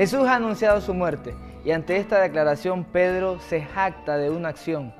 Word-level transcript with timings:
Jesús 0.00 0.26
ha 0.26 0.36
anunciado 0.36 0.80
su 0.80 0.94
muerte 0.94 1.34
y 1.62 1.72
ante 1.72 1.98
esta 1.98 2.22
declaración 2.22 2.84
Pedro 2.84 3.38
se 3.38 3.60
jacta 3.60 4.16
de 4.16 4.30
una 4.30 4.48
acción. 4.48 4.94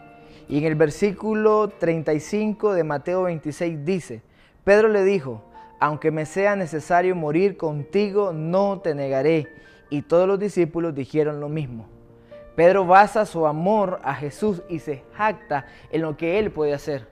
Y 0.47 0.59
en 0.59 0.65
el 0.65 0.75
versículo 0.75 1.69
35 1.69 2.75
de 2.75 2.85
Mateo 2.85 3.23
26 3.23 3.83
dice, 3.87 4.21
Pedro 4.63 4.89
le 4.89 5.03
dijo, 5.03 5.43
aunque 5.79 6.11
me 6.11 6.27
sea 6.27 6.55
necesario 6.55 7.17
morir 7.17 7.57
contigo, 7.57 8.35
no 8.35 8.81
te 8.81 8.95
negaré. 8.95 9.49
Y 9.89 10.03
todos 10.03 10.29
los 10.29 10.39
discípulos 10.39 10.95
dijeron 10.95 11.41
lo 11.41 11.49
mismo. 11.49 11.89
Pedro 12.55 12.85
basa 12.85 13.25
su 13.25 13.47
amor 13.47 14.01
a 14.05 14.15
Jesús 14.15 14.63
y 14.69 14.81
se 14.81 15.03
jacta 15.15 15.65
en 15.91 16.03
lo 16.03 16.19
que 16.19 16.39
él 16.39 16.51
puede 16.51 16.75
hacer. 16.75 17.09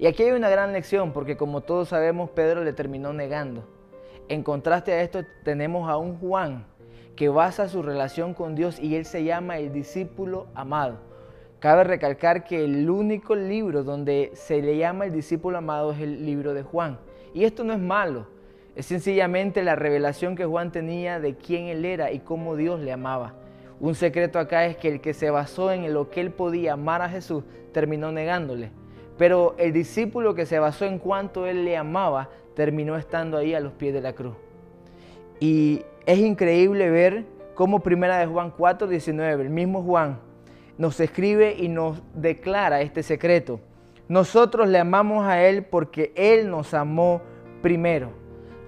Y 0.00 0.06
aquí 0.06 0.24
hay 0.24 0.32
una 0.32 0.48
gran 0.48 0.72
lección 0.72 1.12
porque 1.12 1.36
como 1.36 1.60
todos 1.60 1.90
sabemos, 1.90 2.30
Pedro 2.30 2.64
le 2.64 2.72
terminó 2.72 3.12
negando. 3.12 3.68
En 4.28 4.42
contraste 4.42 4.92
a 4.94 5.02
esto 5.02 5.20
tenemos 5.44 5.88
a 5.88 5.96
un 5.96 6.18
Juan 6.18 6.73
que 7.16 7.28
basa 7.28 7.68
su 7.68 7.82
relación 7.82 8.34
con 8.34 8.54
Dios 8.54 8.78
y 8.80 8.96
él 8.96 9.04
se 9.04 9.24
llama 9.24 9.58
el 9.58 9.72
discípulo 9.72 10.46
amado. 10.54 10.98
Cabe 11.60 11.84
recalcar 11.84 12.44
que 12.44 12.64
el 12.64 12.90
único 12.90 13.34
libro 13.34 13.84
donde 13.84 14.32
se 14.34 14.60
le 14.60 14.76
llama 14.76 15.06
el 15.06 15.12
discípulo 15.12 15.58
amado 15.58 15.92
es 15.92 16.00
el 16.00 16.26
libro 16.26 16.52
de 16.52 16.62
Juan. 16.62 16.98
Y 17.32 17.44
esto 17.44 17.64
no 17.64 17.72
es 17.72 17.78
malo, 17.78 18.26
es 18.76 18.86
sencillamente 18.86 19.62
la 19.62 19.76
revelación 19.76 20.36
que 20.36 20.44
Juan 20.44 20.72
tenía 20.72 21.20
de 21.20 21.36
quién 21.36 21.66
él 21.66 21.84
era 21.84 22.10
y 22.12 22.18
cómo 22.18 22.56
Dios 22.56 22.80
le 22.80 22.92
amaba. 22.92 23.34
Un 23.80 23.94
secreto 23.94 24.38
acá 24.38 24.66
es 24.66 24.76
que 24.76 24.88
el 24.88 25.00
que 25.00 25.14
se 25.14 25.30
basó 25.30 25.72
en 25.72 25.92
lo 25.92 26.10
que 26.10 26.20
él 26.20 26.30
podía 26.30 26.74
amar 26.74 27.02
a 27.02 27.08
Jesús 27.08 27.44
terminó 27.72 28.12
negándole. 28.12 28.70
Pero 29.16 29.54
el 29.58 29.72
discípulo 29.72 30.34
que 30.34 30.46
se 30.46 30.58
basó 30.58 30.84
en 30.84 30.98
cuánto 30.98 31.46
él 31.46 31.64
le 31.64 31.76
amaba 31.76 32.30
terminó 32.54 32.96
estando 32.96 33.36
ahí 33.36 33.54
a 33.54 33.60
los 33.60 33.72
pies 33.72 33.94
de 33.94 34.00
la 34.00 34.12
cruz. 34.12 34.34
Y 35.40 35.84
es 36.06 36.18
increíble 36.18 36.90
ver 36.90 37.24
cómo 37.54 37.80
Primera 37.80 38.18
de 38.18 38.26
Juan 38.26 38.52
4, 38.56 38.86
19, 38.88 39.42
el 39.42 39.50
mismo 39.50 39.82
Juan 39.82 40.18
nos 40.78 40.98
escribe 41.00 41.54
y 41.58 41.68
nos 41.68 42.02
declara 42.14 42.80
este 42.80 43.02
secreto. 43.02 43.60
Nosotros 44.08 44.68
le 44.68 44.78
amamos 44.78 45.24
a 45.24 45.42
Él 45.42 45.64
porque 45.64 46.12
Él 46.14 46.50
nos 46.50 46.74
amó 46.74 47.22
primero. 47.62 48.10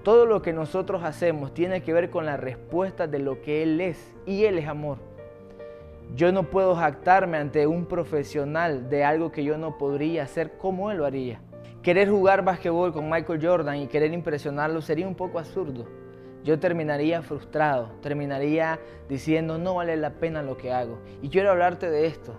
Todo 0.03 0.25
lo 0.25 0.41
que 0.41 0.53
nosotros 0.53 1.03
hacemos 1.03 1.53
tiene 1.53 1.83
que 1.83 1.93
ver 1.93 2.11
con 2.11 2.25
la 2.25 2.37
respuesta 2.37 3.07
de 3.07 3.19
lo 3.19 3.43
que 3.43 3.63
Él 3.63 3.81
es 3.81 4.15
y 4.25 4.45
Él 4.45 4.59
es 4.59 4.69
amor. 4.69 4.99
Yo 6.15 6.31
no 6.31 6.45
puedo 6.45 6.77
jactarme 6.77 7.39
ante 7.39 7.67
un 7.67 7.87
profesional 7.87 8.89
de 8.89 9.05
algo 9.05 9.33
que 9.33 9.43
yo 9.43 9.59
no 9.59 9.77
podría 9.77 10.23
hacer 10.23 10.57
como 10.59 10.91
Él 10.91 10.99
lo 10.99 11.05
haría. 11.05 11.41
Querer 11.83 12.09
jugar 12.09 12.45
basquetbol 12.45 12.93
con 12.93 13.11
Michael 13.11 13.45
Jordan 13.45 13.77
y 13.79 13.89
querer 13.89 14.13
impresionarlo 14.13 14.81
sería 14.81 15.07
un 15.07 15.17
poco 15.17 15.39
absurdo. 15.39 15.87
Yo 16.47 16.61
terminaría 16.61 17.23
frustrado, 17.23 17.91
terminaría 18.03 18.79
diciendo 19.09 19.59
no 19.59 19.75
vale 19.75 19.97
la 19.97 20.11
pena 20.11 20.45
lo 20.45 20.57
que 20.57 20.73
hago. 20.73 21.01
Y 21.21 21.29
quiero 21.29 21.51
hablarte 21.51 21.91
de 21.91 22.07
esto, 22.07 22.35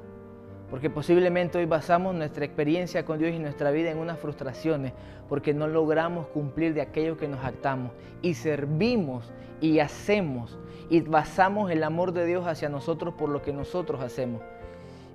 porque 0.69 0.89
posiblemente 0.89 1.57
hoy 1.57 1.65
basamos 1.65 2.15
nuestra 2.15 2.45
experiencia 2.45 3.03
con 3.03 3.19
Dios 3.19 3.33
y 3.33 3.39
nuestra 3.39 3.69
vida 3.69 3.91
en 3.91 3.97
unas 3.97 4.17
frustraciones, 4.17 4.93
porque 5.27 5.53
no 5.53 5.67
logramos 5.67 6.27
cumplir 6.27 6.73
de 6.73 6.79
aquello 6.79 7.17
que 7.17 7.27
nos 7.27 7.43
actamos 7.43 7.91
y 8.21 8.35
servimos 8.35 9.29
y 9.59 9.79
hacemos 9.79 10.57
y 10.89 11.01
basamos 11.01 11.69
el 11.69 11.83
amor 11.83 12.13
de 12.13 12.25
Dios 12.25 12.47
hacia 12.47 12.69
nosotros 12.69 13.13
por 13.13 13.27
lo 13.27 13.41
que 13.41 13.51
nosotros 13.51 14.01
hacemos. 14.01 14.41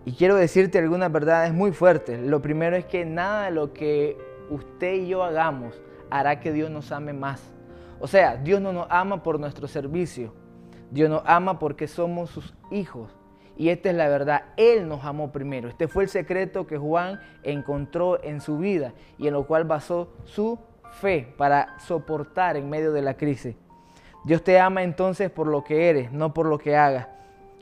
Y 0.04 0.12
quiero 0.12 0.36
decirte 0.36 0.78
algunas 0.78 1.10
verdades 1.10 1.54
muy 1.54 1.72
fuertes. 1.72 2.20
Lo 2.20 2.42
primero 2.42 2.76
es 2.76 2.84
que 2.84 3.06
nada 3.06 3.46
de 3.46 3.52
lo 3.52 3.72
que 3.72 4.18
usted 4.50 4.96
y 4.96 5.08
yo 5.08 5.22
hagamos 5.22 5.80
hará 6.10 6.40
que 6.40 6.52
Dios 6.52 6.70
nos 6.70 6.92
ame 6.92 7.14
más. 7.14 7.54
O 8.02 8.08
sea, 8.08 8.34
Dios 8.34 8.60
no 8.60 8.72
nos 8.72 8.88
ama 8.90 9.22
por 9.22 9.38
nuestro 9.38 9.68
servicio. 9.68 10.34
Dios 10.90 11.08
nos 11.08 11.22
ama 11.24 11.60
porque 11.60 11.86
somos 11.86 12.30
sus 12.30 12.52
hijos. 12.72 13.16
Y 13.56 13.68
esta 13.68 13.90
es 13.90 13.94
la 13.94 14.08
verdad, 14.08 14.42
Él 14.56 14.88
nos 14.88 15.04
amó 15.04 15.30
primero. 15.30 15.68
Este 15.68 15.86
fue 15.86 16.02
el 16.02 16.08
secreto 16.08 16.66
que 16.66 16.76
Juan 16.76 17.20
encontró 17.44 18.20
en 18.24 18.40
su 18.40 18.58
vida 18.58 18.92
y 19.18 19.28
en 19.28 19.34
lo 19.34 19.46
cual 19.46 19.62
basó 19.62 20.08
su 20.24 20.58
fe 21.00 21.32
para 21.38 21.78
soportar 21.78 22.56
en 22.56 22.68
medio 22.68 22.92
de 22.92 23.02
la 23.02 23.14
crisis. 23.14 23.54
Dios 24.24 24.42
te 24.42 24.58
ama 24.58 24.82
entonces 24.82 25.30
por 25.30 25.46
lo 25.46 25.62
que 25.62 25.88
eres, 25.88 26.10
no 26.10 26.34
por 26.34 26.46
lo 26.46 26.58
que 26.58 26.74
hagas. 26.74 27.06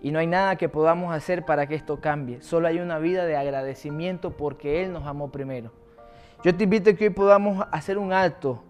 Y 0.01 0.11
no 0.11 0.21
hay 0.21 0.27
nada 0.27 0.57
que 0.57 0.71
podamos 0.71 1.15
hacer 1.15 1.45
para 1.45 1.67
que 1.67 1.75
esto 1.75 2.01
cambie. 2.01 2.41
Solo 2.41 2.67
hay 2.67 2.79
una 2.79 2.99
vida 2.99 3.27
de 3.27 3.37
agradecimiento 3.37 4.31
porque 4.39 4.83
Él 4.83 4.95
nos 4.95 5.07
amó 5.07 5.31
primero. 5.31 5.71
Yo 6.43 6.57
te 6.57 6.65
invito 6.65 6.89
a 6.89 6.95
que 6.95 7.09
hoy 7.09 7.11
podamos 7.11 7.67
hacer 7.71 7.99
un 7.99 8.15
alto 8.15 8.65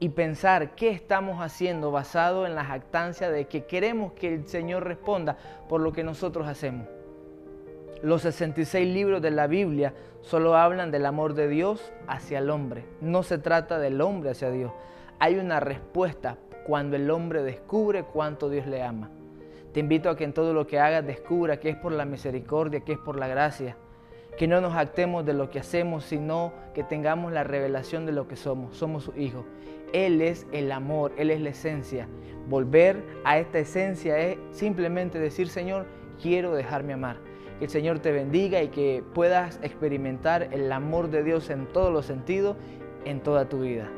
y 0.00 0.10
pensar 0.10 0.74
qué 0.74 0.90
estamos 0.90 1.40
haciendo 1.40 1.90
basado 1.90 2.46
en 2.46 2.54
la 2.54 2.64
jactancia 2.64 3.30
de 3.30 3.46
que 3.46 3.64
queremos 3.64 4.12
que 4.12 4.34
el 4.34 4.46
Señor 4.46 4.84
responda 4.84 5.36
por 5.68 5.80
lo 5.80 5.92
que 5.92 6.04
nosotros 6.04 6.46
hacemos. 6.46 6.86
Los 8.02 8.22
66 8.22 8.92
libros 8.92 9.22
de 9.22 9.30
la 9.30 9.46
Biblia 9.46 9.94
solo 10.20 10.56
hablan 10.56 10.90
del 10.90 11.06
amor 11.06 11.34
de 11.34 11.48
Dios 11.48 11.92
hacia 12.06 12.38
el 12.38 12.50
hombre. 12.50 12.84
No 13.00 13.22
se 13.22 13.38
trata 13.38 13.78
del 13.78 14.00
hombre 14.00 14.30
hacia 14.30 14.50
Dios. 14.50 14.72
Hay 15.18 15.36
una 15.36 15.60
respuesta 15.60 16.36
cuando 16.66 16.96
el 16.96 17.10
hombre 17.10 17.42
descubre 17.42 18.04
cuánto 18.04 18.50
Dios 18.50 18.66
le 18.66 18.82
ama. 18.82 19.10
Te 19.72 19.80
invito 19.80 20.10
a 20.10 20.16
que 20.16 20.24
en 20.24 20.32
todo 20.32 20.52
lo 20.52 20.66
que 20.66 20.78
hagas 20.78 21.06
descubra 21.06 21.58
que 21.58 21.70
es 21.70 21.76
por 21.76 21.92
la 21.92 22.04
misericordia, 22.04 22.80
que 22.80 22.92
es 22.92 22.98
por 22.98 23.18
la 23.18 23.26
gracia. 23.26 23.76
Que 24.36 24.48
no 24.48 24.60
nos 24.60 24.74
actemos 24.74 25.24
de 25.24 25.32
lo 25.32 25.50
que 25.50 25.60
hacemos, 25.60 26.04
sino 26.04 26.52
que 26.74 26.82
tengamos 26.82 27.32
la 27.32 27.44
revelación 27.44 28.06
de 28.06 28.12
lo 28.12 28.26
que 28.26 28.36
somos. 28.36 28.76
Somos 28.76 29.04
sus 29.04 29.16
hijos. 29.16 29.44
Él 29.92 30.20
es 30.20 30.46
el 30.52 30.72
amor, 30.72 31.12
Él 31.16 31.30
es 31.30 31.40
la 31.40 31.50
esencia. 31.50 32.08
Volver 32.48 33.02
a 33.24 33.38
esta 33.38 33.60
esencia 33.60 34.18
es 34.18 34.38
simplemente 34.50 35.18
decir, 35.18 35.48
Señor, 35.48 35.86
quiero 36.20 36.54
dejarme 36.54 36.94
amar. 36.94 37.18
Que 37.58 37.66
el 37.66 37.70
Señor 37.70 38.00
te 38.00 38.10
bendiga 38.10 38.60
y 38.62 38.68
que 38.68 39.04
puedas 39.14 39.60
experimentar 39.62 40.48
el 40.52 40.70
amor 40.72 41.10
de 41.10 41.22
Dios 41.22 41.48
en 41.50 41.66
todos 41.66 41.92
los 41.92 42.06
sentidos, 42.06 42.56
en 43.04 43.20
toda 43.20 43.48
tu 43.48 43.60
vida. 43.60 43.88